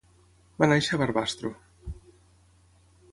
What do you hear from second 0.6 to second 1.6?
Va néixer a Barbastro.